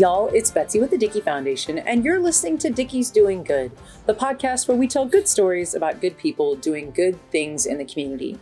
[0.00, 0.30] y'all.
[0.32, 3.70] It's Betsy with the Dickey Foundation, and you're listening to Dickey's Doing Good,
[4.06, 7.84] the podcast where we tell good stories about good people doing good things in the
[7.84, 8.38] community.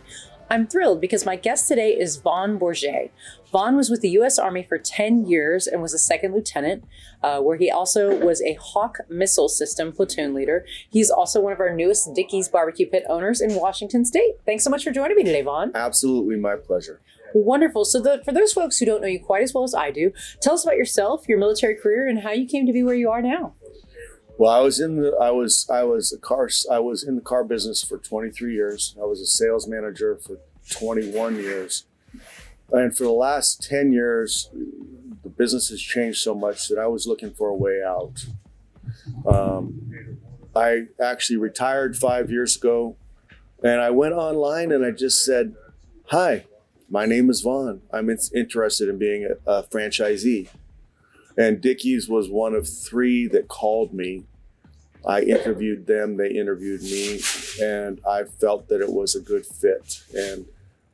[0.49, 3.09] I'm thrilled because my guest today is Vaughn Bourget.
[3.51, 4.37] Vaughn was with the U.S.
[4.37, 6.83] Army for 10 years and was a second lieutenant,
[7.23, 10.65] uh, where he also was a Hawk missile system platoon leader.
[10.89, 14.35] He's also one of our newest Dickey's barbecue pit owners in Washington State.
[14.45, 15.71] Thanks so much for joining me today, Vaughn.
[15.73, 17.01] Absolutely, my pleasure.
[17.33, 17.85] Wonderful.
[17.85, 20.11] So, the, for those folks who don't know you quite as well as I do,
[20.41, 23.09] tell us about yourself, your military career, and how you came to be where you
[23.09, 23.53] are now.
[24.37, 27.21] Well, I was in the I was I was a car I was in the
[27.21, 28.95] car business for 23 years.
[28.99, 30.37] I was a sales manager for
[30.71, 31.85] 21 years.
[32.71, 34.49] And for the last 10 years,
[35.23, 38.25] the business has changed so much that I was looking for a way out.
[39.25, 40.17] Um,
[40.55, 42.95] I actually retired five years ago
[43.63, 45.55] and I went online and I just said,
[46.07, 46.45] Hi,
[46.89, 47.81] my name is Vaughn.
[47.93, 50.49] I'm interested in being a, a franchisee.
[51.37, 54.23] And Dickey's was one of three that called me.
[55.05, 57.21] I interviewed them, they interviewed me,
[57.61, 60.01] and I felt that it was a good fit.
[60.13, 60.45] And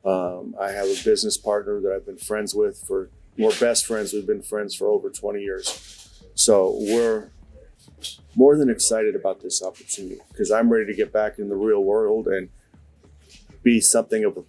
[0.06, 4.12] um, I have a business partner that I've been friends with for, we're best friends.
[4.12, 6.22] We've been friends for over 20 years.
[6.34, 7.30] So we're
[8.34, 11.82] more than excited about this opportunity because I'm ready to get back in the real
[11.82, 12.48] world and
[13.66, 14.42] be something of a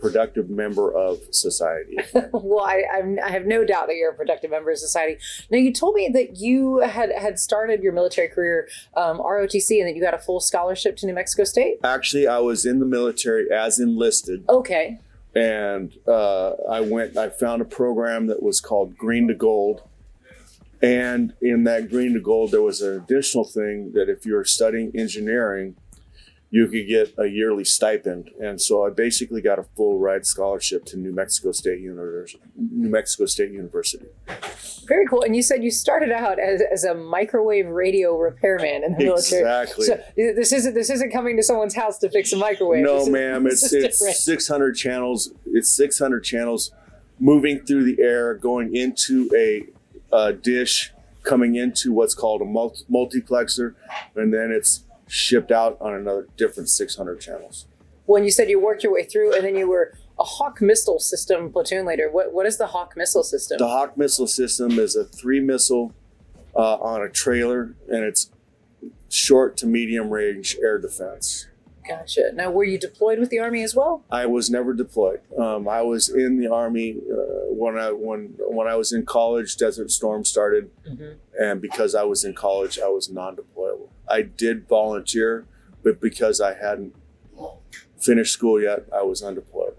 [0.00, 1.98] productive member of society.
[2.32, 5.20] well, I, I'm, i have no doubt that you're a productive member of society.
[5.50, 9.88] Now, you told me that you had had started your military career um, ROTC and
[9.88, 11.80] that you got a full scholarship to New Mexico State.
[11.84, 14.42] Actually, I was in the military as enlisted.
[14.48, 14.98] Okay.
[15.34, 17.18] And uh, I went.
[17.18, 19.82] I found a program that was called Green to Gold.
[20.80, 24.90] And in that green to gold, there was an additional thing that if you're studying
[24.96, 25.76] engineering,
[26.52, 28.30] you could get a yearly stipend.
[28.38, 32.44] And so I basically got a full ride scholarship to New Mexico State University.
[32.54, 34.04] New Mexico State University.
[34.86, 35.22] Very cool.
[35.22, 39.40] And you said you started out as, as a microwave radio repairman in the military.
[39.40, 39.86] Exactly.
[39.86, 42.84] So uh, this isn't this isn't coming to someone's house to fix a microwave.
[42.84, 43.46] No, this ma'am.
[43.46, 45.32] Is, it's it's 600 channels.
[45.46, 46.70] It's 600 channels
[47.18, 49.64] moving through the air, going into a,
[50.14, 50.92] a dish,
[51.22, 53.74] coming into what's called a multi- multiplexer,
[54.14, 57.66] and then it's shipped out on another different 600 channels.
[58.06, 60.98] When you said you worked your way through and then you were a Hawk missile
[60.98, 63.58] system platoon leader, what, what is the Hawk missile system?
[63.58, 65.92] The Hawk missile system is a three missile
[66.56, 68.30] uh, on a trailer and it's
[69.10, 71.46] short to medium range air defense.
[71.86, 72.30] Gotcha.
[72.32, 74.04] Now, were you deployed with the army as well?
[74.10, 75.20] I was never deployed.
[75.36, 79.56] Um, I was in the army uh, when I when when I was in college.
[79.56, 81.14] Desert Storm started, mm-hmm.
[81.40, 83.71] and because I was in college, I was non-deployable.
[84.12, 85.46] I did volunteer,
[85.82, 86.94] but because I hadn't
[87.98, 89.74] finished school yet, I was undeployed.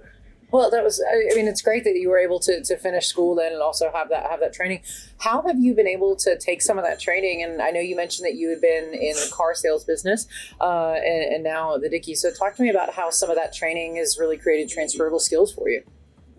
[0.52, 1.04] Well, that was.
[1.12, 3.92] I mean, it's great that you were able to, to finish school then and also
[3.92, 4.82] have that have that training.
[5.18, 7.42] How have you been able to take some of that training?
[7.42, 10.28] And I know you mentioned that you had been in the car sales business
[10.62, 12.14] uh, and, and now the Dickey.
[12.14, 15.52] So talk to me about how some of that training has really created transferable skills
[15.52, 15.82] for you.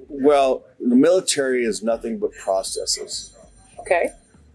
[0.08, 3.36] Well, the military is nothing but processes.
[3.80, 4.10] Okay.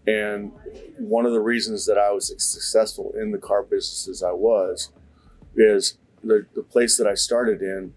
[0.06, 0.52] And
[0.98, 4.90] one of the reasons that I was successful in the car business as I was
[5.54, 7.94] is the, the place that I started in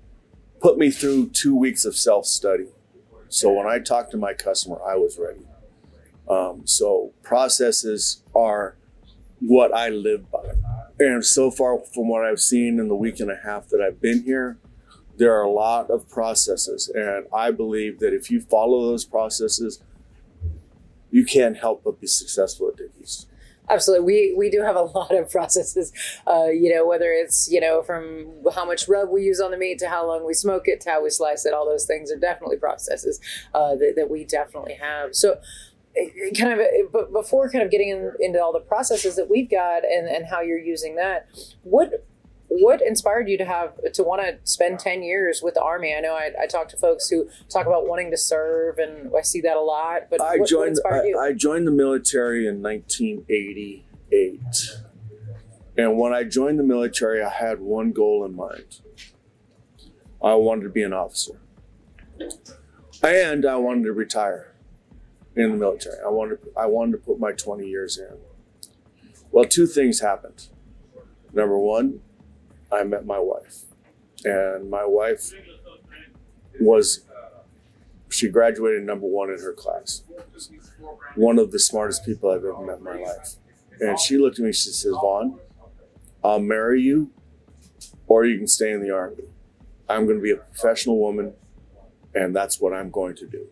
[0.61, 2.67] put me through two weeks of self study.
[3.29, 5.45] So when I talked to my customer, I was ready.
[6.29, 8.75] Um, so processes are
[9.39, 10.51] what I live by.
[10.99, 13.99] And so far, from what I've seen in the week and a half that I've
[13.99, 14.57] been here,
[15.17, 16.89] there are a lot of processes.
[16.93, 19.81] And I believe that if you follow those processes,
[21.13, 23.28] you can't help but be successful at Dickey's.
[23.69, 25.94] Absolutely, we we do have a lot of processes.
[26.28, 29.57] Uh, you know, whether it's you know from how much rub we use on the
[29.57, 31.53] meat to how long we smoke it to how we slice it.
[31.53, 33.22] All those things are definitely processes
[33.53, 35.16] uh, that, that we definitely have.
[35.16, 35.40] So
[35.96, 39.16] eh, eh, kind of eh, but before kind of getting in, into all the processes
[39.16, 41.28] that we've got and, and how you're using that
[41.62, 42.06] what
[42.59, 45.95] what inspired you to have to want to spend 10 years with the army?
[45.95, 49.21] I know I, I talk to folks who talk about wanting to serve and i
[49.21, 52.61] see that a lot but i what, joined what I, I, joined the military in
[52.61, 54.41] 1988
[55.77, 58.81] and when i joined the military i had one goal in mind.
[60.23, 61.39] I wanted to be an officer.
[63.01, 64.53] And i wanted to retire
[65.35, 65.97] in the military.
[66.06, 68.17] I wanted i wanted to put my 20 years in.
[69.31, 70.47] Well two things happened.
[71.33, 72.01] Number one
[72.73, 73.63] I met my wife.
[74.25, 75.31] And my wife
[76.59, 77.05] was,
[78.09, 80.03] she graduated number one in her class.
[81.15, 83.35] One of the smartest people I've ever met in my life.
[83.79, 85.39] And she looked at me, she says, Vaughn,
[86.23, 87.11] I'll marry you
[88.07, 89.23] or you can stay in the army.
[89.89, 91.33] I'm going to be a professional woman
[92.13, 93.47] and that's what I'm going to do.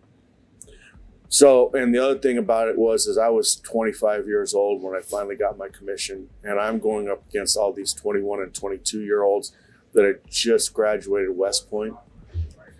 [1.33, 4.93] So, and the other thing about it was, is I was 25 years old when
[4.93, 8.99] I finally got my commission, and I'm going up against all these 21 and 22
[8.99, 9.53] year olds
[9.93, 11.95] that had just graduated West Point,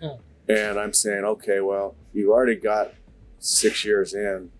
[0.02, 0.16] Hmm.
[0.50, 2.92] and I'm saying, okay, well, you've already got
[3.38, 4.50] six years in,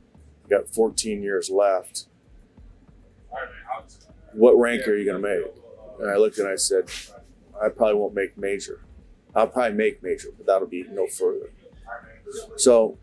[0.49, 2.07] you got 14 years left.
[4.33, 5.53] What rank are you going to make?
[6.01, 6.91] And I looked and I said,
[7.63, 8.81] I probably won't make major.
[9.35, 11.51] I'll probably make major, but that'll be no further.
[12.57, 12.97] So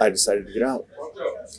[0.00, 0.86] I decided to get out.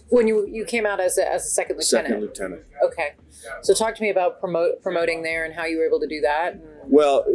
[0.09, 2.07] When you you came out as a, as a second lieutenant.
[2.07, 2.61] Second lieutenant.
[2.83, 3.13] Okay.
[3.61, 6.21] So talk to me about promote promoting there and how you were able to do
[6.21, 6.53] that.
[6.53, 7.25] And, Well,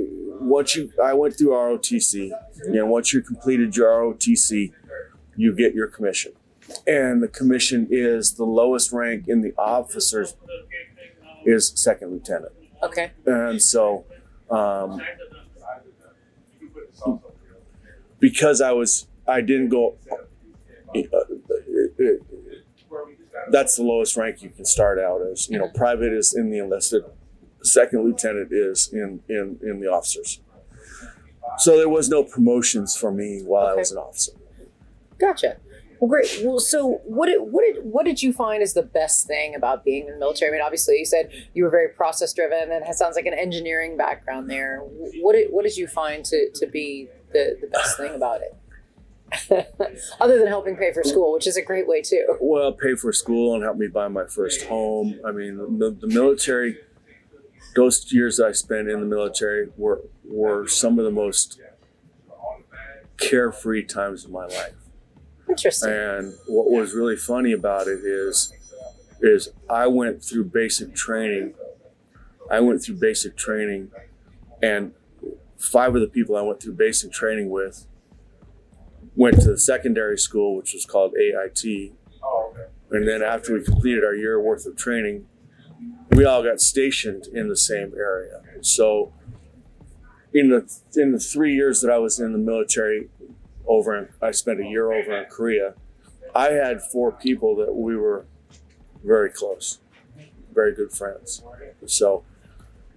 [0.41, 2.31] once you, I went through ROTC,
[2.67, 4.73] and once you completed your ROTC,
[5.37, 6.33] you get your commission.
[6.87, 10.35] And the commission is the lowest rank in the officers
[11.45, 12.53] is second lieutenant.
[12.83, 13.13] okay.
[13.27, 14.05] And so,
[14.51, 15.01] um,
[18.19, 19.97] because I was, I didn't go.
[23.51, 25.49] That's the lowest rank you can start out as.
[25.49, 27.05] You know, private is in the enlisted,
[27.63, 30.41] second lieutenant is in in in the officers.
[31.59, 34.33] So there was no promotions for me while I was an officer.
[35.19, 35.59] Gotcha.
[36.01, 36.41] Well, great.
[36.43, 39.85] Well, so what did what did what did you find is the best thing about
[39.85, 40.51] being in the military?
[40.51, 43.35] I mean, obviously, you said you were very process driven, and it sounds like an
[43.35, 44.81] engineering background there.
[45.23, 48.55] What did what did you find to to be the the best thing about it?
[50.21, 52.37] Other than helping pay for school, which is a great way too.
[52.41, 56.07] well pay for school and help me buy my first home i mean the, the
[56.07, 56.77] military
[57.75, 61.61] those years i spent in the military were were some of the most
[63.19, 64.75] carefree times of my life
[65.49, 65.91] Interesting.
[65.91, 68.53] and what was really funny about it is
[69.21, 71.55] is i went through basic training
[72.51, 73.91] i went through basic training
[74.63, 74.93] and
[75.59, 77.87] five of the people i went through basic training with
[79.17, 81.35] went to the secondary school which was called ait
[82.95, 85.27] and then after we completed our year worth of training,
[86.13, 88.41] we all got stationed in the same area.
[88.61, 89.13] So
[90.33, 93.09] in the in the three years that I was in the military
[93.67, 95.75] over in, I spent a year over in Korea,
[96.35, 98.27] I had four people that we were
[99.03, 99.81] very close,
[100.55, 101.43] very good friends.
[101.87, 102.25] So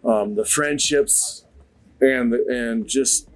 [0.06, 1.46] um, the friendships
[2.02, 3.30] and the, and just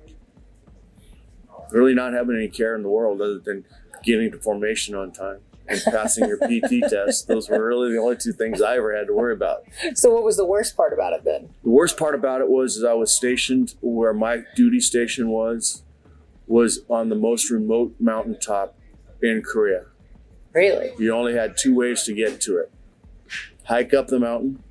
[1.71, 3.65] really not having any care in the world other than
[4.03, 7.27] getting to formation on time and passing your PT test.
[7.27, 9.63] Those were really the only two things I ever had to worry about.
[9.93, 11.49] So, what was the worst part about it then?
[11.63, 15.83] The worst part about it was is I was stationed where my duty station was
[16.47, 18.77] was on the most remote mountaintop
[19.21, 19.85] in Korea.
[20.53, 20.91] Really?
[20.99, 22.71] You only had two ways to get to it.
[23.65, 24.61] Hike up the mountain,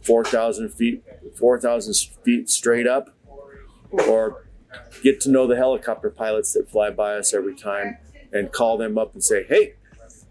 [0.00, 1.04] 4,000 feet,
[1.38, 1.94] 4,000
[2.24, 3.14] feet straight up,
[3.90, 4.45] or
[5.02, 7.98] get to know the helicopter pilots that fly by us every time
[8.32, 9.74] and call them up and say, hey,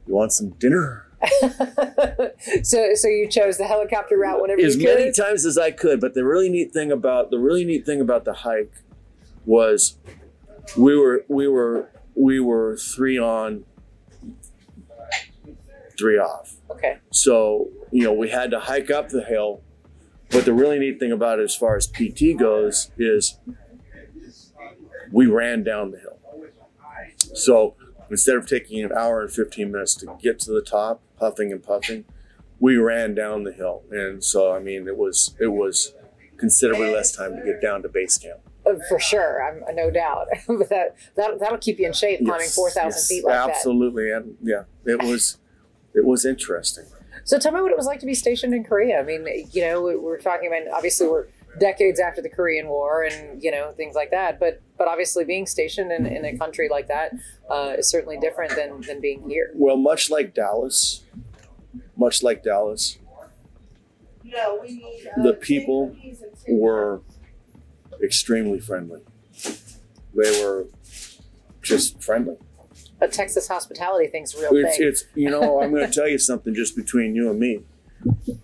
[0.08, 1.06] you want some dinner?
[2.64, 6.00] so, so you chose the helicopter route whenever as many times as I could.
[6.00, 8.74] But the really neat thing about the really neat thing about the hike
[9.46, 9.98] was
[10.78, 13.66] we were we were we were three on,
[15.98, 16.56] three off.
[16.70, 16.98] okay.
[17.12, 19.62] So you know we had to hike up the hill.
[20.32, 23.38] But the really neat thing about it, as far as PT goes, is
[25.12, 26.18] we ran down the hill.
[27.34, 27.76] So
[28.10, 31.62] instead of taking an hour and 15 minutes to get to the top, puffing and
[31.62, 32.06] puffing,
[32.60, 33.84] we ran down the hill.
[33.92, 35.94] And so, I mean, it was, it was
[36.38, 38.40] considerably less time to get down to base camp.
[38.66, 40.28] Uh, For sure, I'm no doubt.
[40.48, 43.36] but that that that'll keep you in shape climbing Yes, four thousand yes, feet like
[43.36, 43.50] that.
[43.50, 44.12] Absolutely.
[44.12, 45.38] And yeah, it was,
[45.94, 46.86] it was interesting.
[47.26, 49.00] So tell me what it was like to be stationed in Korea.
[49.00, 51.26] I mean, you know, we're talking about obviously we're
[51.60, 54.40] decades after the Korean War and you know things like that.
[54.40, 57.14] But but obviously being stationed in, in a country like that
[57.50, 59.52] uh, is certainly different than than being here.
[59.56, 61.04] Well, much like Dallas,
[61.96, 62.98] much like Dallas,
[64.24, 65.96] the people
[66.48, 67.02] were
[68.04, 69.02] extremely friendly.
[70.14, 70.66] They were
[71.62, 72.38] just friendly.
[73.00, 74.88] But Texas hospitality thing's real It's, thing.
[74.88, 77.64] it's you know I'm going to tell you something just between you and me.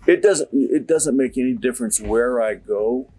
[0.06, 3.10] It doesn't it doesn't make any difference where I go.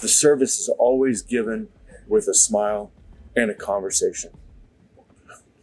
[0.00, 1.68] The service is always given
[2.06, 2.90] with a smile
[3.34, 4.30] and a conversation.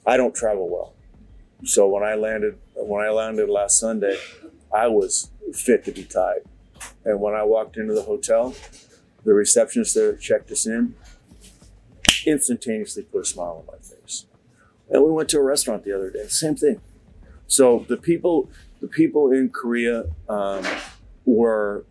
[0.05, 0.93] I don't travel well,
[1.63, 4.17] so when I landed when I landed last Sunday,
[4.73, 6.41] I was fit to be tied.
[7.05, 8.55] And when I walked into the hotel,
[9.23, 10.95] the receptionist there checked us in,
[12.25, 14.25] instantaneously put a smile on my face.
[14.89, 16.81] And we went to a restaurant the other day, same thing.
[17.47, 18.49] So the people,
[18.83, 20.65] the people in Korea um,
[21.23, 21.85] were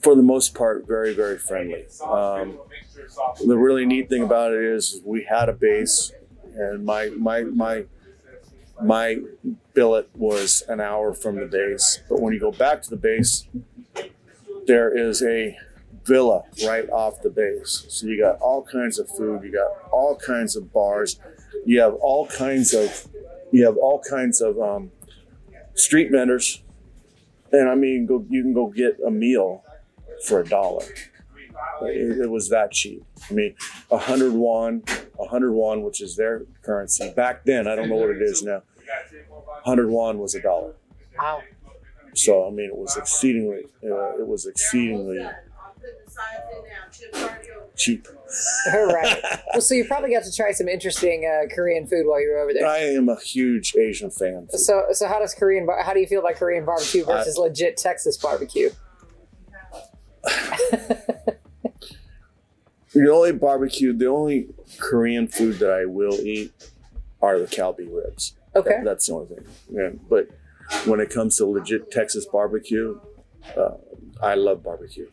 [0.00, 1.86] for the most part, very very friendly.
[2.06, 2.56] Um,
[3.44, 6.12] the really neat thing about it is we had a base,
[6.54, 7.84] and my my my
[8.80, 9.18] my
[9.74, 12.00] billet was an hour from the base.
[12.08, 13.48] But when you go back to the base,
[14.68, 15.58] there is a
[16.04, 17.86] villa right off the base.
[17.88, 21.18] So you got all kinds of food, you got all kinds of bars,
[21.66, 23.08] you have all kinds of
[23.52, 24.90] you have all kinds of um,
[25.74, 26.62] street vendors,
[27.52, 29.64] and I mean, go you can go get a meal
[30.26, 30.84] for a dollar.
[31.82, 33.04] It, it was that cheap.
[33.30, 33.54] I mean,
[33.90, 34.82] a hundred won,
[35.18, 37.66] a hundred won, which is their currency back then.
[37.66, 38.62] I don't know what it is now.
[39.64, 40.74] Hundred won was a dollar.
[41.18, 41.42] Wow.
[42.14, 45.26] So I mean, it was exceedingly, uh, it was exceedingly
[47.76, 48.06] cheap.
[48.74, 49.22] right.
[49.52, 52.38] Well, so you probably got to try some interesting uh, Korean food while you were
[52.38, 52.64] over there.
[52.66, 54.46] I am a huge Asian fan.
[54.50, 55.66] So, so how does Korean?
[55.66, 58.70] bar- How do you feel about Korean barbecue versus legit Texas barbecue?
[62.92, 64.48] The only barbecue, the only
[64.78, 66.52] Korean food that I will eat
[67.22, 68.34] are the kalbi ribs.
[68.56, 68.70] Okay.
[68.70, 69.44] That- that's the only thing.
[69.70, 70.28] Yeah, but
[70.86, 72.98] when it comes to legit Texas barbecue,
[73.56, 73.74] uh,
[74.20, 75.06] I love barbecue,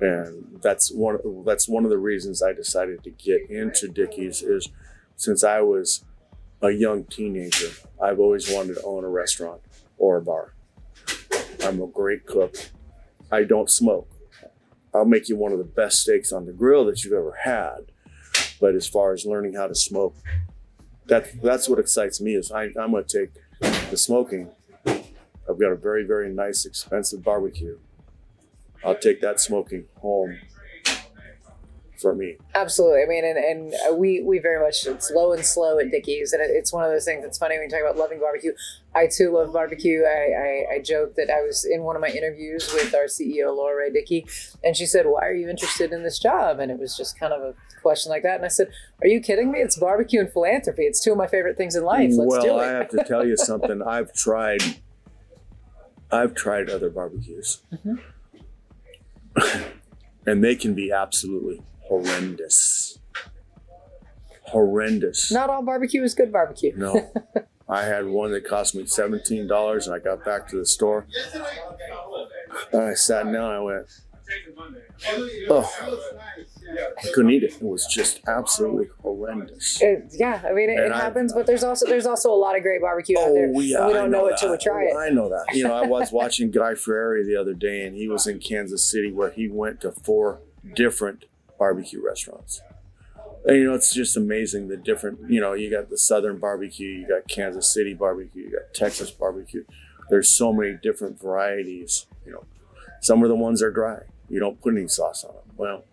[0.00, 1.18] and that's one.
[1.44, 4.68] That's one of the reasons I decided to get into Dickey's is
[5.16, 6.04] since I was
[6.62, 7.70] a young teenager,
[8.02, 9.60] I've always wanted to own a restaurant
[9.96, 10.54] or a bar.
[11.64, 12.56] I'm a great cook.
[13.30, 14.08] I don't smoke.
[14.94, 17.92] I'll make you one of the best steaks on the grill that you've ever had.
[18.60, 20.16] But as far as learning how to smoke,
[21.06, 22.34] that that's what excites me.
[22.34, 23.30] Is I, I'm to take
[23.90, 24.50] the smoking.
[24.86, 27.78] I've got a very very nice expensive barbecue.
[28.84, 30.38] I'll take that smoking home
[31.98, 32.36] for me.
[32.54, 33.02] Absolutely.
[33.02, 36.42] I mean, and, and we we very much it's low and slow at Dickey's, and
[36.42, 38.52] it's one of those things that's funny when you talk about loving barbecue.
[38.94, 40.02] I too love barbecue.
[40.04, 43.54] I, I I joke that I was in one of my interviews with our CEO
[43.54, 44.26] Laura Rea Dickey,
[44.62, 47.32] and she said, "Why are you interested in this job?" And it was just kind
[47.32, 48.68] of a question like that, and I said,
[49.02, 49.60] "Are you kidding me?
[49.60, 50.84] It's barbecue and philanthropy.
[50.84, 52.12] It's two of my favorite things in life.
[52.12, 53.82] Let's well, do I have to tell you something.
[53.82, 54.62] I've tried.
[56.10, 57.96] I've tried other barbecues, mm-hmm.
[60.26, 62.98] And they can be absolutely horrendous.
[64.42, 65.30] Horrendous.
[65.30, 66.72] Not all barbecue is good barbecue.
[66.76, 67.12] No.
[67.68, 71.06] I had one that cost me seventeen dollars, and I got back to the store,
[72.72, 73.34] and I sat down.
[73.34, 73.86] and I went,
[75.50, 75.70] "Oh,
[76.68, 77.54] I couldn't eat it.
[77.54, 81.64] It was just absolutely horrendous." It- yeah, I mean it, it I- happens, but there's
[81.64, 83.52] also there's also a lot of great barbecue out oh, there.
[83.54, 84.62] Oh, yeah, we don't know, it till we that.
[84.62, 84.92] try it.
[84.94, 85.54] Oh, I know that.
[85.54, 88.84] You know, I was watching Guy Fieri the other day, and he was in Kansas
[88.84, 90.40] City where he went to four
[90.74, 91.24] different
[91.58, 92.60] barbecue restaurants.
[93.44, 96.88] And, you know, it's just amazing the different, you know, you got the Southern barbecue,
[96.88, 99.64] you got Kansas City barbecue, you got Texas barbecue.
[100.10, 102.44] There's so many different varieties, you know.
[103.00, 104.02] Some of the ones are dry.
[104.28, 105.44] You don't put any sauce on them.
[105.56, 105.84] Well,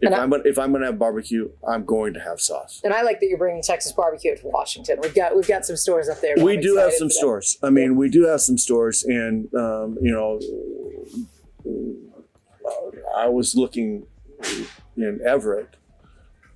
[0.00, 2.80] if I'm gonna, if I'm gonna have barbecue, I'm going to have sauce.
[2.84, 4.98] And I like that you're bringing Texas barbecue to Washington.
[5.02, 6.34] We've got we've got some stores up there.
[6.36, 7.58] we I'm do have some stores.
[7.62, 10.38] I mean, we do have some stores, and um, you know,
[13.16, 14.06] I was looking
[14.96, 15.76] in Everett,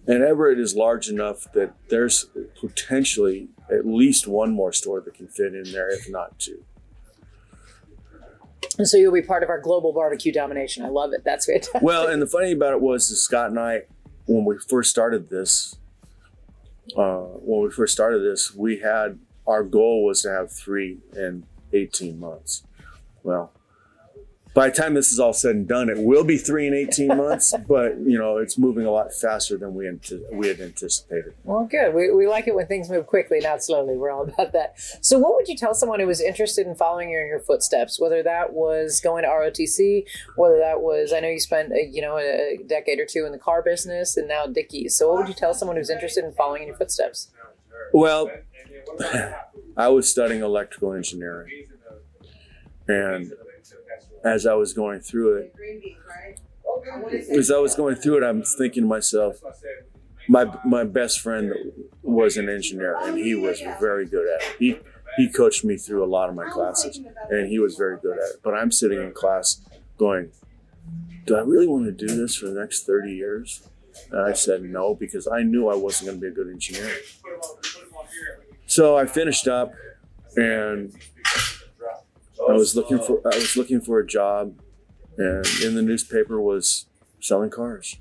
[0.07, 2.27] and Everett is large enough that there's
[2.61, 6.65] potentially at least one more store that can fit in there, if not two.
[8.79, 10.85] And so you'll be part of our global barbecue domination.
[10.85, 11.23] I love it.
[11.25, 11.83] That's fantastic.
[11.83, 13.83] Well, and the funny about it was, Scott and I,
[14.27, 15.77] when we first started this,
[16.97, 21.45] uh, when we first started this, we had our goal was to have three in
[21.73, 22.63] 18 months.
[23.23, 23.53] Well,
[24.53, 27.09] by the time this is all said and done, it will be three and 18
[27.09, 31.35] months, but you know, it's moving a lot faster than we ante- we had anticipated.
[31.45, 31.95] Well, good.
[31.95, 33.97] We, we like it when things move quickly, not slowly.
[33.97, 34.75] We're all about that.
[35.01, 38.01] So, what would you tell someone who was interested in following your, in your footsteps?
[38.01, 40.05] Whether that was going to ROTC,
[40.37, 43.33] whether that was, I know you spent a, you know a decade or two in
[43.33, 44.97] the car business, and now Dickey's.
[44.97, 47.31] So, what would you tell someone who's interested in following in your footsteps?
[47.93, 48.31] Well,
[49.77, 51.67] I was studying electrical engineering,
[52.89, 53.33] and
[54.25, 55.55] as I was going through it,
[57.37, 59.41] as I was going through it, I'm thinking to myself,
[60.29, 61.53] my my best friend
[62.03, 64.57] was an engineer, and he was very good at it.
[64.59, 64.79] He
[65.17, 67.01] he coached me through a lot of my classes,
[67.31, 68.37] and he was very good at it.
[68.43, 69.61] But I'm sitting in class
[69.99, 70.31] going,
[71.27, 73.69] "Do I really want to do this for the next 30 years?"
[74.11, 76.91] And I said no because I knew I wasn't going to be a good engineer.
[78.67, 79.73] So I finished up,
[80.37, 80.95] and
[82.49, 84.59] I was looking for I was looking for a job,
[85.19, 86.87] and in the newspaper was
[87.21, 87.97] selling cars.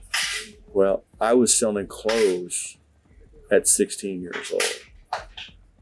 [0.74, 2.77] Well, I was selling clothes
[3.51, 4.63] at 16 years old.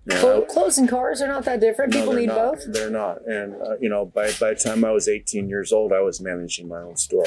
[0.09, 1.93] I- clothes and cars are not that different.
[1.93, 2.37] no, People need not.
[2.55, 2.63] both.
[2.73, 3.25] They're not.
[3.27, 6.21] And uh, you know, by by the time I was 18 years old, I was
[6.21, 7.25] managing my own store.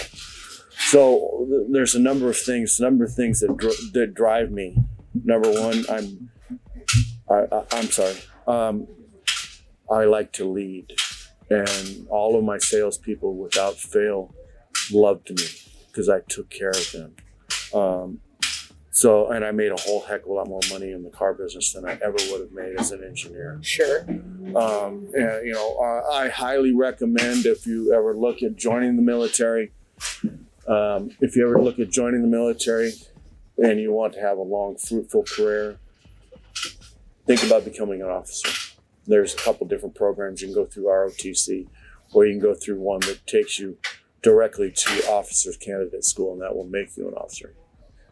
[0.88, 4.76] So th- there's a number of things, number of things that dr- that drive me.
[5.25, 6.30] Number one, I'm
[7.30, 8.16] I, I, I'm sorry.
[8.46, 8.87] Um,
[9.90, 10.94] I like to lead,
[11.50, 14.35] and all of my salespeople, without fail,
[14.92, 15.47] loved me
[15.88, 17.16] because I took care of them.
[17.75, 18.21] Um,
[18.92, 21.33] so, and I made a whole heck of a lot more money in the car
[21.33, 23.59] business than I ever would have made as an engineer.
[23.62, 24.00] Sure.
[24.57, 29.02] Um, and, you know, uh, I highly recommend if you ever look at joining the
[29.02, 29.73] military,
[30.66, 32.92] um, if you ever look at joining the military
[33.59, 35.78] and you want to have a long, fruitful career,
[37.26, 38.69] think about becoming an officer.
[39.07, 41.66] There's a couple different programs you can go through ROTC,
[42.12, 43.78] or you can go through one that takes you
[44.23, 47.54] directly to officers candidate school, and that will make you an officer.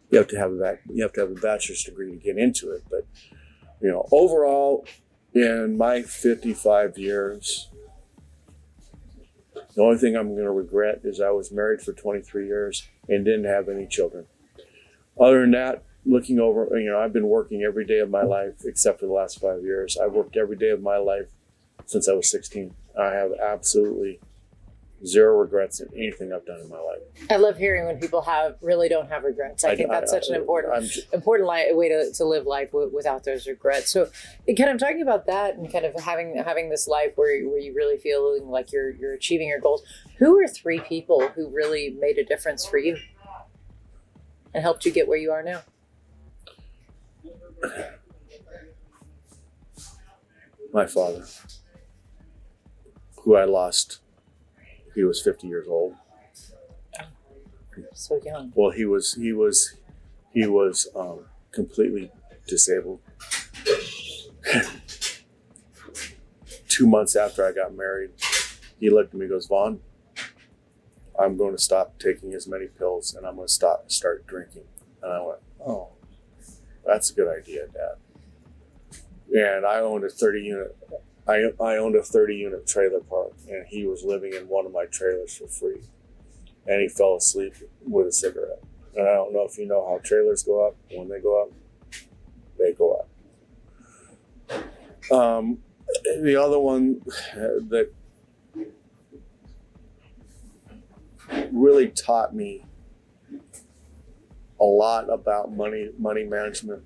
[0.09, 2.71] You have to have a you have to have a bachelor's degree to get into
[2.71, 3.05] it, but
[3.81, 4.85] you know, overall,
[5.33, 7.69] in my 55 years,
[9.75, 13.23] the only thing I'm going to regret is I was married for 23 years and
[13.23, 14.25] didn't have any children.
[15.19, 18.65] Other than that, looking over, you know, I've been working every day of my life
[18.65, 19.97] except for the last five years.
[19.97, 21.27] I've worked every day of my life
[21.85, 22.73] since I was 16.
[22.99, 24.19] I have absolutely
[25.05, 26.99] zero regrets in anything I've done in my life.
[27.29, 29.63] I love hearing when people have really don't have regrets.
[29.63, 32.91] I, think that's such an important I'm important li- way to, to live life w-
[32.93, 33.91] without those regrets.
[33.91, 34.09] So,
[34.57, 37.73] kind of talking about that and kind of having having this life where, where you
[37.73, 39.83] really feel like you're you're achieving your goals.
[40.17, 42.97] Who are three people who really made a difference for you
[44.53, 45.61] and helped you get where you are now?
[50.73, 51.25] my father,
[53.23, 53.99] who I lost.
[54.95, 55.95] He was 50 years old.
[57.93, 58.51] So young.
[58.55, 59.75] Well, he was he was
[60.33, 62.11] he was um, completely
[62.47, 62.99] disabled.
[66.67, 68.11] Two months after I got married,
[68.79, 69.79] he looked at me and goes, Vaughn,
[71.19, 74.25] I'm going to stop taking as many pills and I'm going to stop and start
[74.27, 74.63] drinking.
[75.01, 75.89] And I went, Oh,
[76.91, 78.99] that's a good idea, Dad.
[79.31, 80.77] And I owned a 30 unit.
[81.27, 84.71] I, I owned a 30 unit trailer park, and he was living in one of
[84.71, 85.81] my trailers for free
[86.69, 88.61] and he fell asleep with a cigarette.
[88.95, 90.75] And I don't know if you know how trailers go up.
[90.91, 91.51] When they go up,
[92.57, 93.09] they go up.
[95.11, 95.57] Um,
[96.21, 97.01] the other one
[97.69, 97.91] that
[101.51, 102.65] really taught me
[104.59, 106.83] a lot about money money management.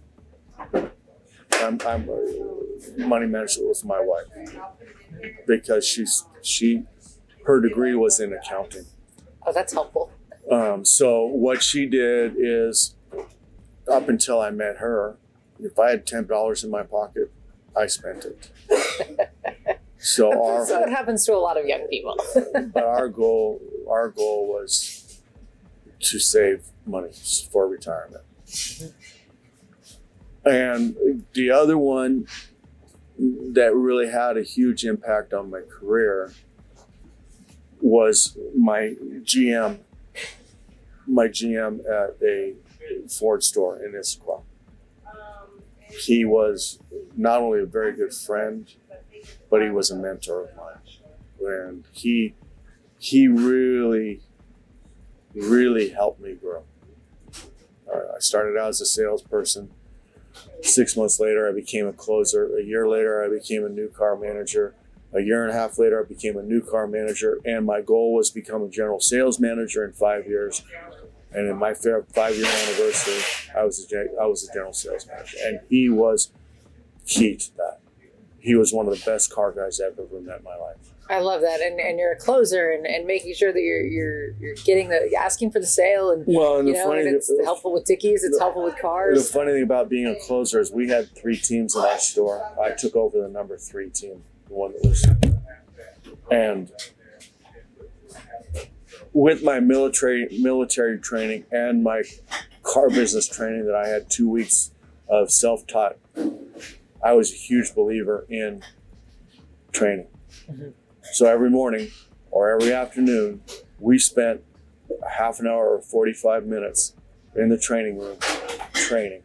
[0.74, 2.10] I'm, I'm
[2.98, 4.28] money management with my wife
[5.48, 6.84] because she's she
[7.46, 8.86] her degree was in accounting.
[9.46, 10.12] Oh, that's helpful.
[10.52, 12.96] Um, so what she did is,
[13.92, 15.18] up until I met her,
[15.60, 17.32] if I had ten dollars in my pocket,
[17.76, 18.52] I spent it.
[20.04, 22.18] So our so it happens to a lot of young people.
[22.74, 25.22] but our goal our goal was
[26.02, 27.12] to save money
[27.52, 28.24] for retirement.
[30.46, 32.28] And the other one
[33.18, 36.34] that really had a huge impact on my career
[37.82, 39.80] was my GM,
[41.08, 42.54] my GM at a
[43.08, 44.44] Ford store in Issaquah.
[45.90, 46.80] He was
[47.16, 48.68] not only a very good friend,
[49.50, 50.80] but he was a mentor of mine.
[51.40, 52.34] And he
[53.04, 54.22] he really,
[55.36, 56.64] really helped me grow.
[58.16, 59.72] I started out as a salesperson.
[60.62, 62.58] Six months later, I became a closer.
[62.58, 64.74] A year later, I became a new car manager.
[65.14, 68.14] A year and a half later, I became a new car manager, and my goal
[68.14, 70.64] was become a general sales manager in five years.
[71.32, 73.22] And in my five year anniversary,
[73.56, 76.32] I was a, gen- was a general sales manager, and he was
[77.06, 77.80] key to that.
[78.40, 80.93] He was one of the best car guys I've ever met in my life.
[81.10, 84.32] I love that, and, and you're a closer, and, and making sure that you're you're
[84.40, 87.16] you're getting the asking for the sale, and Well, and you the know, funny and
[87.16, 89.28] it's helpful with Dickey's, it's helpful with cars.
[89.28, 92.42] The funny thing about being a closer is we had three teams in our store.
[92.62, 95.06] I took over the number three team, the one that was,
[96.32, 96.72] and
[99.12, 102.04] with my military military training and my
[102.64, 104.72] car business training that I had two weeks
[105.10, 105.98] of self taught,
[107.04, 108.64] I was a huge believer in
[109.74, 110.08] training.
[110.50, 110.74] Mhm.
[111.12, 111.90] So every morning
[112.32, 113.42] or every afternoon,
[113.80, 114.42] we spent
[115.06, 116.94] a half an hour or 45 minutes
[117.36, 118.18] in the training room
[118.74, 119.22] training.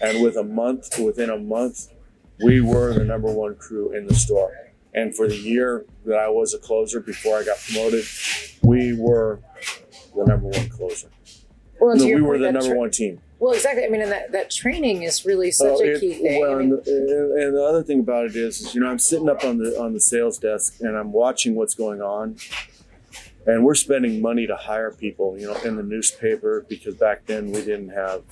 [0.00, 1.88] And with a month, within a month,
[2.42, 4.52] we were the number one crew in the store.
[4.94, 8.04] And for the year that I was a closer before I got promoted,
[8.62, 9.40] we were
[10.16, 11.08] the number one closer.
[11.80, 13.20] Well, No, we were the number tra- one team.
[13.38, 13.84] Well, exactly.
[13.84, 16.40] I mean, and that, that training is really such a it- key thing.
[16.40, 18.88] Well, I mean, and, the, and the other thing about it is, is, you know,
[18.88, 22.36] I'm sitting up on the on the sales desk and I'm watching what's going on,
[23.46, 27.46] and we're spending money to hire people, you know, in the newspaper because back then
[27.52, 28.22] we didn't have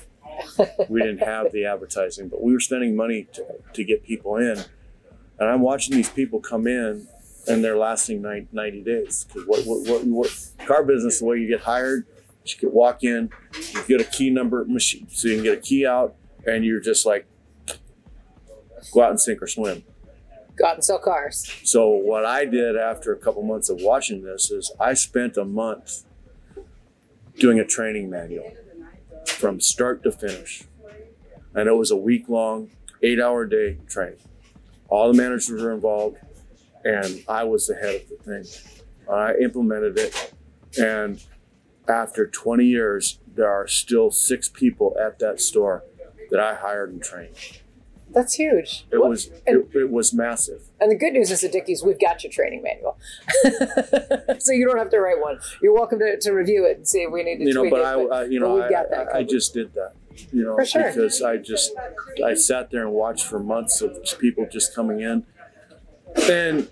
[0.88, 4.59] we didn't have the advertising, but we were spending money to, to get people in,
[5.38, 7.07] and I'm watching these people come in,
[7.49, 9.25] and they're lasting 90 days.
[9.25, 12.07] Because what, what what what car business the way you get hired,
[12.45, 13.31] you can walk in,
[13.73, 16.81] you get a key number machine, so you can get a key out, and you're
[16.81, 17.27] just like
[18.93, 19.85] go out and sink or swim.
[20.57, 21.51] go out and sell cars.
[21.65, 25.45] So what I did after a couple months of watching this is I spent a
[25.45, 26.05] month
[27.39, 28.53] doing a training manual
[29.27, 30.65] from start to finish.
[31.55, 32.71] And it was a week long,
[33.03, 34.19] eight hour day training.
[34.89, 36.19] All the managers were involved
[36.85, 38.75] and I was the head of the thing.
[39.11, 40.35] I implemented it
[40.79, 41.23] and
[41.88, 45.85] after 20 years, there are still six people at that store
[46.31, 47.37] that I hired and trained.
[48.11, 48.87] That's huge.
[48.90, 50.64] It What- was and- it, it was massive.
[50.81, 52.99] And the good news is at Dickey's, we've got your training manual.
[54.38, 55.38] so you don't have to write one.
[55.62, 57.73] You're welcome to, to review it and see if we need to you know, tweak
[57.73, 57.85] but it.
[58.12, 59.95] I, I you know, I, I, I just did that,
[60.31, 60.88] you know, For sure.
[60.88, 61.73] because I just,
[62.25, 65.25] I sat there and watched for months of people just coming in,
[66.31, 66.68] and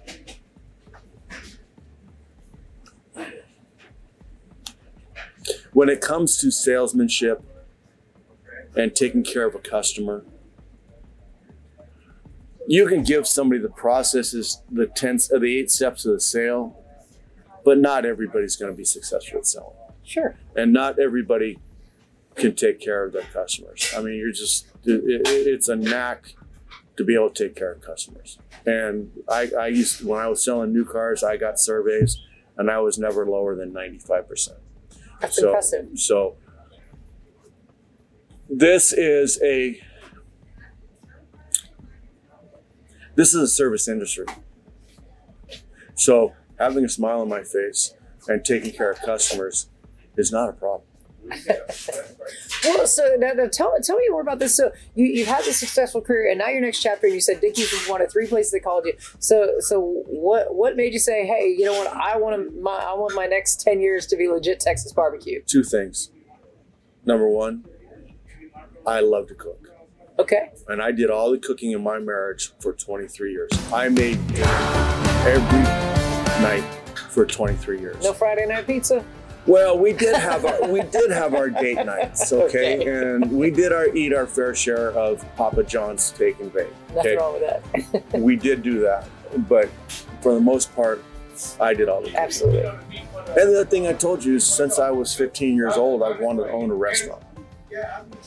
[5.81, 7.43] when it comes to salesmanship
[8.77, 10.23] and taking care of a customer,
[12.67, 16.85] you can give somebody the processes, the uh, the eight steps of the sale,
[17.65, 20.37] but not everybody's going to be successful at selling Sure.
[20.55, 21.59] and not everybody
[22.35, 23.91] can take care of their customers.
[23.97, 26.35] I mean, you're just it, it- it's a knack
[26.99, 28.39] to be able to take care of customers.
[28.67, 32.19] And I, I used when I was selling new cars, I got surveys,
[32.59, 34.59] and I was never lower than ninety five percent.
[35.21, 35.89] That's So- impressive.
[35.99, 36.37] So
[38.49, 39.81] this is a
[43.17, 44.27] this is a service industry.
[45.95, 47.95] So having a smile on my face
[48.29, 49.69] and taking care of customers
[50.17, 50.83] is not a problem.
[52.65, 54.55] Well, so now, now tell, tell me more about this.
[54.55, 57.41] So you, you've had this successful career, and now your next chapter, and you said
[57.41, 58.93] Dickey's was one of three places they called you.
[59.19, 62.73] So, so what what made you say, hey, you know what, I want to, my,
[62.73, 65.43] I want my next ten years to be legit Texas barbecue?
[65.47, 66.11] Two things.
[67.07, 67.65] Number one,
[68.87, 69.69] I love to cook.
[70.19, 73.51] Okay, And I did all the cooking in my marriage for 23 years.
[73.73, 74.45] I made dinner
[75.25, 75.63] every
[76.43, 76.65] night
[77.09, 78.05] for 23 years.
[78.05, 79.03] no Friday night pizza.
[79.47, 82.79] Well, we did have our, we did have our date nights, okay?
[82.81, 83.15] Okay.
[83.15, 86.69] and we did our eat our fair share of Papa John's steak and bake.
[86.95, 88.21] Nothing Okay, wrong with that.
[88.21, 89.09] we did do that,
[89.49, 89.69] but
[90.21, 91.03] for the most part,
[91.59, 92.15] I did all the.
[92.19, 92.67] Absolutely.
[92.67, 96.21] And the other thing I told you is, since I was 15 years old, I've
[96.21, 97.23] wanted to own a restaurant,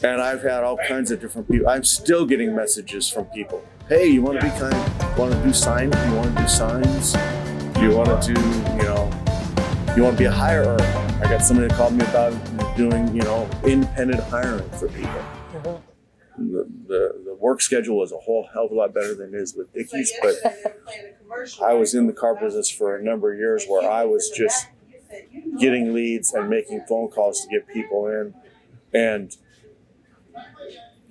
[0.02, 1.70] and I've had all kinds of different people.
[1.70, 3.64] I'm still getting messages from people.
[3.88, 5.18] Hey, you want to be kind?
[5.18, 5.92] Want to do sign?
[6.10, 7.14] You want to do signs?
[7.80, 9.12] You want to do, you know,
[9.96, 11.03] you want to be a hirer?
[11.24, 12.34] I got somebody that called me about
[12.76, 15.82] doing, you know, independent hiring for people.
[16.38, 19.38] The, the, the work schedule is a whole hell of a lot better than it
[19.38, 20.36] is with Dickey's, but
[21.62, 24.68] I was in the car business for a number of years where I was just
[25.60, 28.34] getting leads and making phone calls to get people in,
[28.94, 29.38] and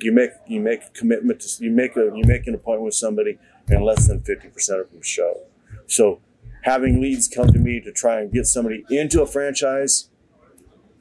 [0.00, 2.94] you make you make a commitment to you make a you make an appointment with
[2.94, 5.42] somebody, and less than fifty percent of them show.
[5.86, 6.20] So
[6.62, 10.08] having leads come to me to try and get somebody into a franchise,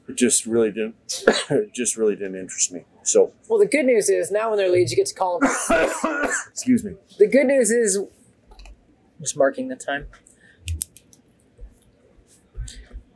[0.08, 2.84] it just really didn't it just really didn't interest me.
[3.02, 5.50] So Well, the good news is now when they're leads, you get to call them.
[6.50, 6.94] excuse me.
[7.18, 7.98] the good news is,
[9.20, 10.06] just marking the time.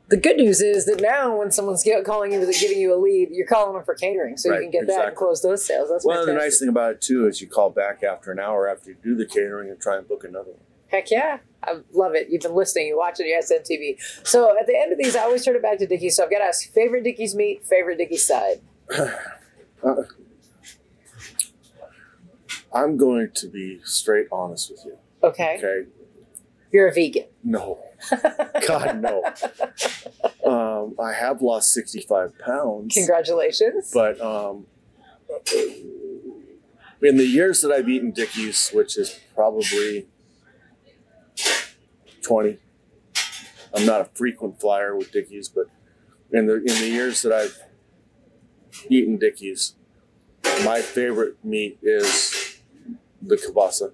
[0.08, 3.30] The good news is that now when someone's get, calling you, giving you a lead,
[3.32, 5.88] you're calling them for catering, so Right, you can get that and close those sales.
[5.90, 8.68] That's Well, the nice thing about it too is you call back after an hour
[8.68, 10.60] after you do the catering and try and book another one.
[10.88, 11.38] Heck yeah.
[11.66, 12.28] I love it.
[12.30, 13.98] You've been listening, you're watching your SNTV.
[14.24, 16.16] So at the end of these, I always turn it back to Dickey's.
[16.16, 18.60] So I've got to ask favorite Dickey's meat, favorite Dickey's side.
[22.74, 24.98] I'm going to be straight honest with you.
[25.22, 25.56] Okay.
[25.58, 25.88] Okay.
[26.72, 27.24] You're a vegan.
[27.42, 27.78] No.
[28.66, 29.22] God no.
[30.44, 32.94] Um, I have lost 65 pounds.
[32.94, 33.90] Congratulations.
[33.92, 34.66] But um,
[37.02, 40.06] in the years that I've eaten Dickey's, which is probably
[42.22, 42.58] 20,
[43.74, 45.66] I'm not a frequent flyer with Dickey's, but
[46.32, 47.58] in the in the years that I've
[48.88, 49.74] eaten Dickey's,
[50.64, 52.58] my favorite meat is
[53.22, 53.92] the kielbasa.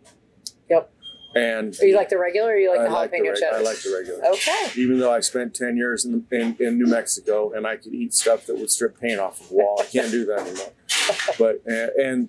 [0.69, 0.93] Yep.
[1.35, 3.57] And Or you like the regular or you like I the like the reg- cheddar?
[3.57, 4.25] I like the regular.
[4.35, 4.67] Okay.
[4.77, 8.13] Even though I spent ten years in, in in New Mexico and I could eat
[8.13, 10.73] stuff that would strip paint off of the wall, I can't do that anymore.
[11.39, 12.29] But and, and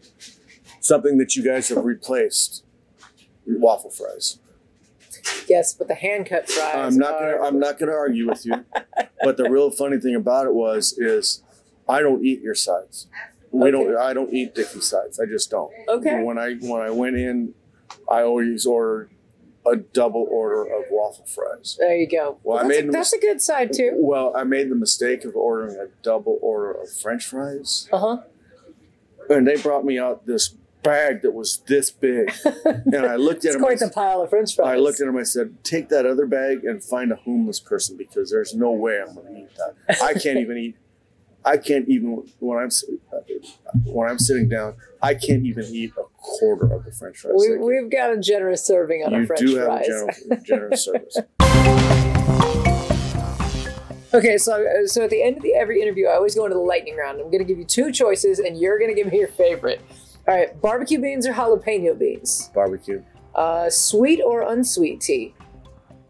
[0.80, 2.64] something that you guys have replaced,
[3.46, 4.40] waffle fries.
[5.48, 6.76] Yes, but the hand cut fries.
[6.94, 8.66] I'm not gonna are- I'm not gonna argue with you.
[9.24, 11.42] but the real funny thing about it was is
[11.88, 13.08] I don't eat your sides.
[13.52, 15.20] We don't I don't eat Dickey's sides.
[15.20, 15.72] I just don't.
[15.88, 16.24] Okay.
[16.24, 17.54] When I when I went in,
[18.10, 19.12] I always ordered
[19.66, 21.78] a double order of waffle fries.
[21.80, 22.38] There you go.
[22.44, 23.92] Well, I made a, that's a good side too.
[23.96, 28.18] Well, I made the mistake of ordering a double order of French fries, Uh huh.
[29.30, 32.32] and they brought me out this bag that was this big,
[32.66, 33.62] and I looked at him.
[33.62, 34.68] It's quite the pile of French fries.
[34.68, 35.18] I looked at him.
[35.18, 39.02] I said, "Take that other bag and find a homeless person because there's no way
[39.02, 40.02] I'm going to eat that.
[40.02, 40.76] I can't even eat.
[41.46, 42.70] I can't even when I'm
[43.86, 44.76] when I'm sitting down.
[45.02, 47.34] I can't even eat a quarter of the French fries.
[47.38, 49.88] We, we've got a generous serving on our you French do have fries.
[49.88, 51.18] a general, generous service.
[54.14, 56.54] Okay, so uh, so at the end of the, every interview, I always go into
[56.54, 57.20] the lightning round.
[57.20, 59.82] I'm going to give you two choices, and you're going to give me your favorite.
[60.28, 62.50] All right, barbecue beans or jalapeno beans?
[62.54, 63.04] Barbecue,
[63.36, 65.34] Uh, sweet or unsweet tea?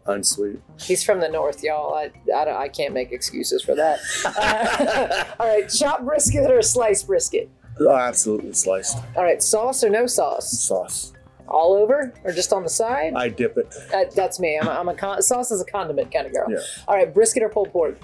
[0.06, 0.60] unsweet.
[0.78, 1.94] He's from the north, y'all.
[1.94, 3.98] I, I, don't- I can't make excuses for that.
[4.26, 7.48] Uh, all right, chopped brisket or sliced brisket?
[7.80, 10.50] Oh, absolutely sliced All right, sauce or no sauce?
[10.60, 11.12] sauce.
[11.48, 13.14] All over or just on the side?
[13.14, 13.74] I dip it.
[13.92, 14.58] Uh, that's me.
[14.60, 16.50] I'm a, I'm a con- sauce is a condiment kind of girl.
[16.50, 16.58] Yeah.
[16.86, 17.98] All right, brisket or pulled pork?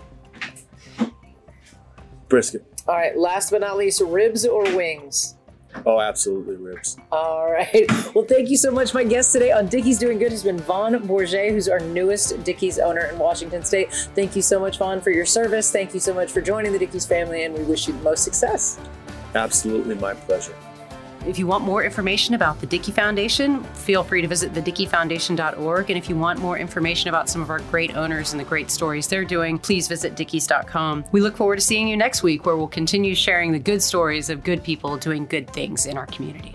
[2.28, 2.64] Brisket.
[2.88, 5.36] All right, last but not least, ribs or wings?
[5.86, 6.96] Oh, absolutely ribs.
[7.10, 7.86] All right.
[8.14, 8.92] Well, thank you so much.
[8.92, 12.78] My guest today on Dickey's Doing Good has been Vaughn Bourget, who's our newest Dickey's
[12.78, 13.92] owner in Washington State.
[14.14, 15.70] Thank you so much, Vaughn, for your service.
[15.70, 18.24] Thank you so much for joining the Dickey's family, and we wish you the most
[18.24, 18.78] success.
[19.34, 20.54] Absolutely my pleasure.
[21.26, 25.90] If you want more information about the Dickey Foundation, feel free to visit thedickeyfoundation.org.
[25.90, 28.70] And if you want more information about some of our great owners and the great
[28.70, 31.04] stories they're doing, please visit dickeys.com.
[31.12, 34.30] We look forward to seeing you next week where we'll continue sharing the good stories
[34.30, 36.54] of good people doing good things in our community.